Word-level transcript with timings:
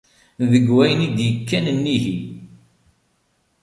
Deg 0.51 0.65
wayen 0.75 1.05
i 1.07 1.09
d-ikkan 1.17 1.65
nnig-i! 1.75 2.17